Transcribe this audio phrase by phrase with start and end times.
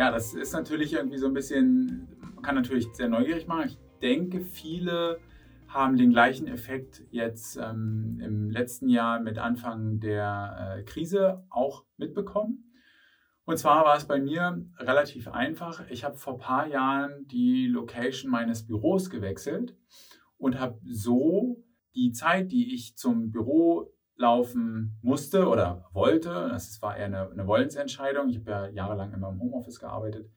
[0.00, 3.66] Ja, das ist natürlich irgendwie so ein bisschen, man kann natürlich sehr neugierig machen.
[3.66, 5.20] Ich denke, viele
[5.68, 11.84] haben den gleichen Effekt jetzt ähm, im letzten Jahr mit Anfang der äh, Krise auch
[11.98, 12.72] mitbekommen.
[13.44, 15.84] Und zwar war es bei mir relativ einfach.
[15.90, 19.76] Ich habe vor ein paar Jahren die Location meines Büros gewechselt
[20.38, 21.62] und habe so
[21.94, 27.46] die Zeit, die ich zum Büro laufen musste oder wollte, das war eher eine, eine
[27.46, 30.30] Wollensentscheidung, ich habe ja jahrelang immer im Homeoffice gearbeitet,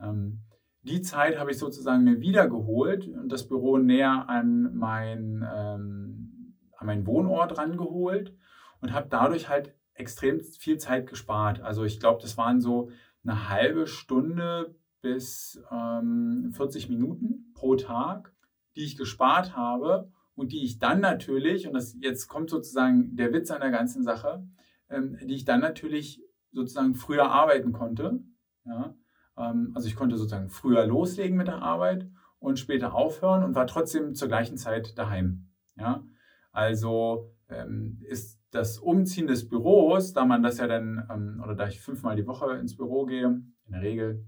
[0.00, 0.40] ähm,
[0.82, 6.86] die Zeit habe ich sozusagen mir wiedergeholt und das Büro näher an, mein, ähm, an
[6.86, 8.34] meinen Wohnort rangeholt
[8.80, 11.60] und habe dadurch halt extrem viel Zeit gespart.
[11.60, 12.90] Also ich glaube, das waren so
[13.24, 18.32] eine halbe Stunde bis ähm, 40 Minuten pro Tag,
[18.76, 23.32] die ich gespart habe und die ich dann natürlich, und das jetzt kommt sozusagen der
[23.32, 24.46] Witz an der ganzen Sache,
[24.88, 28.20] ähm, die ich dann natürlich sozusagen früher arbeiten konnte.
[28.64, 28.94] Ja?
[29.36, 33.66] Ähm, also ich konnte sozusagen früher loslegen mit der Arbeit und später aufhören und war
[33.66, 35.50] trotzdem zur gleichen Zeit daheim.
[35.74, 36.04] Ja?
[36.52, 41.66] Also ähm, ist das Umziehen des Büros, da man das ja dann, ähm, oder da
[41.66, 44.24] ich fünfmal die Woche ins Büro gehe, in der Regel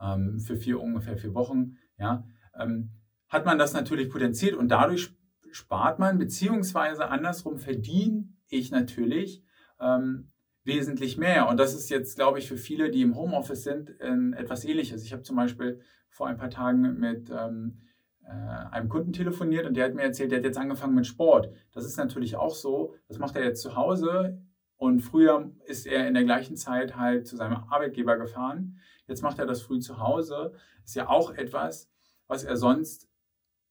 [0.00, 2.24] ähm, für vier ungefähr vier Wochen, ja,
[2.56, 2.92] ähm,
[3.28, 5.14] hat man das natürlich potenziert und dadurch
[5.50, 9.44] spart man, beziehungsweise andersrum verdiene ich natürlich
[9.80, 10.30] ähm,
[10.64, 11.48] wesentlich mehr.
[11.48, 15.04] Und das ist jetzt, glaube ich, für viele, die im Homeoffice sind, äh, etwas ähnliches.
[15.04, 17.82] Ich habe zum Beispiel vor ein paar Tagen mit ähm,
[18.24, 21.50] äh, einem Kunden telefoniert und der hat mir erzählt, der hat jetzt angefangen mit Sport.
[21.72, 24.40] Das ist natürlich auch so, das macht er jetzt zu Hause
[24.76, 28.78] und früher ist er in der gleichen Zeit halt zu seinem Arbeitgeber gefahren.
[29.06, 30.52] Jetzt macht er das früh zu Hause.
[30.84, 31.90] Ist ja auch etwas,
[32.26, 33.08] was er sonst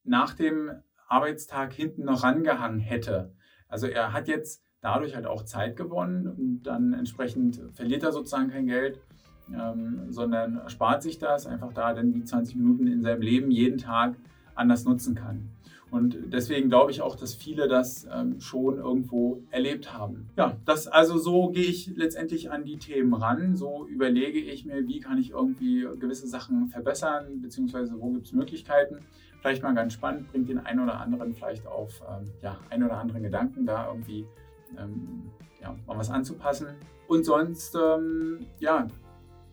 [0.04, 0.72] nach dem
[1.08, 3.34] Arbeitstag hinten noch rangehangen hätte.
[3.68, 8.50] Also er hat jetzt dadurch halt auch Zeit gewonnen und dann entsprechend verliert er sozusagen
[8.50, 9.00] kein Geld,
[9.54, 13.78] ähm, sondern spart sich das einfach da dann die 20 Minuten in seinem Leben jeden
[13.78, 14.16] Tag
[14.56, 15.50] anders nutzen kann.
[15.92, 20.27] Und deswegen glaube ich auch, dass viele das ähm, schon irgendwo erlebt haben.
[20.36, 23.55] Ja, das also so gehe ich letztendlich an die Themen ran.
[23.55, 28.33] So überlege ich mir, wie kann ich irgendwie gewisse Sachen verbessern, beziehungsweise wo gibt es
[28.33, 29.05] Möglichkeiten
[29.44, 32.98] vielleicht mal ganz spannend, bringt den einen oder anderen vielleicht auf ähm, ja, einen oder
[32.98, 34.26] anderen Gedanken da irgendwie
[34.80, 35.30] ähm,
[35.61, 36.67] ja, mal was anzupassen.
[37.08, 38.88] Und sonst, ähm, ja,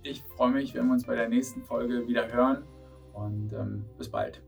[0.04, 2.62] ich freue mich, wenn wir uns bei der nächsten Folge wieder hören
[3.12, 4.40] und ähm, bis bald.